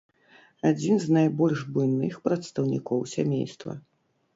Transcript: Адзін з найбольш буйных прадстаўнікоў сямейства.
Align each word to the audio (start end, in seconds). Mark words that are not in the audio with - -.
Адзін 0.69 0.95
з 1.03 1.17
найбольш 1.19 1.59
буйных 1.77 2.19
прадстаўнікоў 2.27 3.09
сямейства. 3.17 3.83